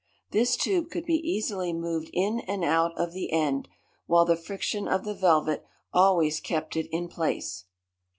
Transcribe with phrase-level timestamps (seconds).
[0.31, 3.67] This tube could be easily moved in and out of the end,
[4.07, 7.65] while the friction of the velvet always kept it in place.